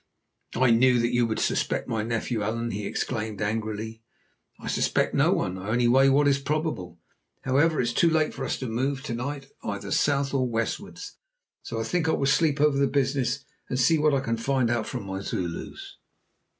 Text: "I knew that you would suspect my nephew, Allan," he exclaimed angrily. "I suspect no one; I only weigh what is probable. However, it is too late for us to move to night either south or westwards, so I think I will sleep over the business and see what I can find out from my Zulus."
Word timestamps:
"I 0.55 0.71
knew 0.71 0.97
that 0.97 1.13
you 1.13 1.27
would 1.27 1.37
suspect 1.37 1.87
my 1.87 2.01
nephew, 2.01 2.41
Allan," 2.41 2.71
he 2.71 2.87
exclaimed 2.87 3.39
angrily. 3.39 4.01
"I 4.59 4.65
suspect 4.65 5.13
no 5.13 5.31
one; 5.31 5.59
I 5.59 5.69
only 5.69 5.87
weigh 5.87 6.09
what 6.09 6.27
is 6.27 6.39
probable. 6.39 6.97
However, 7.41 7.79
it 7.79 7.83
is 7.83 7.93
too 7.93 8.09
late 8.09 8.33
for 8.33 8.43
us 8.43 8.57
to 8.57 8.67
move 8.67 9.03
to 9.03 9.13
night 9.13 9.51
either 9.61 9.91
south 9.91 10.33
or 10.33 10.49
westwards, 10.49 11.17
so 11.61 11.79
I 11.79 11.83
think 11.83 12.09
I 12.09 12.13
will 12.13 12.25
sleep 12.25 12.59
over 12.59 12.79
the 12.79 12.87
business 12.87 13.45
and 13.69 13.79
see 13.79 13.99
what 13.99 14.15
I 14.15 14.21
can 14.21 14.37
find 14.37 14.71
out 14.71 14.87
from 14.87 15.03
my 15.05 15.19
Zulus." 15.19 15.97